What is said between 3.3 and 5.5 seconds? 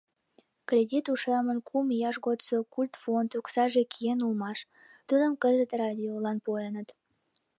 оксаже киен улмаш, тудым